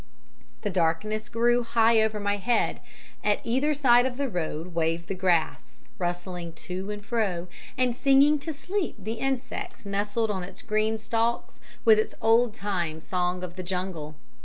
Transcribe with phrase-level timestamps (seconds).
[0.63, 2.79] "The darkness grew; high over my head
[3.23, 8.39] at either side of the road waved the grass, rustling to and fro, and singing
[8.39, 13.57] to sleep the insects nestling on its green stalks with its old time song of
[13.57, 14.15] the jungle.